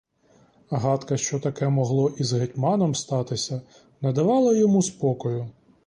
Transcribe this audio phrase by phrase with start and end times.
[0.71, 3.61] Гадка, що таке могло і з гетьманом статися,
[4.01, 5.49] не давала йому спокою.